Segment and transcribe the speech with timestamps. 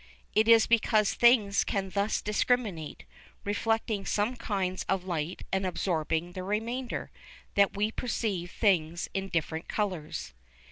[0.33, 3.05] It is because things can thus discriminate,
[3.43, 7.11] reflecting some kinds of light and absorbing the remainder,
[7.53, 10.33] that we perceive things in different colours.